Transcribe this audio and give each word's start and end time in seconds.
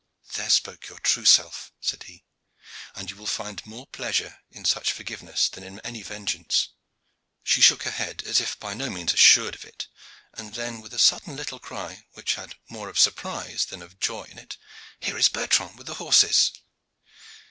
"There 0.33 0.49
spoke 0.49 0.89
your 0.89 0.97
true 0.97 1.25
self," 1.25 1.71
said 1.79 2.01
he; 2.05 2.25
"and 2.95 3.11
you 3.11 3.15
will 3.15 3.27
find 3.27 3.63
more 3.67 3.85
pleasure 3.85 4.39
in 4.49 4.65
such 4.65 4.91
forgiveness 4.93 5.47
than 5.47 5.63
in 5.63 5.79
any 5.81 6.01
vengeance." 6.01 6.69
She 7.43 7.61
shook 7.61 7.83
her 7.83 7.91
head, 7.91 8.23
as 8.23 8.41
if 8.41 8.59
by 8.59 8.73
no 8.73 8.89
means 8.89 9.13
assured 9.13 9.53
of 9.53 9.63
it, 9.63 9.85
and 10.33 10.55
then 10.55 10.81
with 10.81 10.95
a 10.95 10.97
sudden 10.97 11.35
little 11.35 11.59
cry, 11.59 12.07
which 12.13 12.33
had 12.33 12.55
more 12.67 12.89
of 12.89 12.97
surprise 12.97 13.65
than 13.67 13.83
of 13.83 13.99
joy 13.99 14.23
in 14.23 14.39
it, 14.39 14.57
"Here 14.99 15.19
is 15.19 15.29
Bertrand 15.29 15.77
with 15.77 15.85
the 15.85 15.93
horses!" 15.93 16.51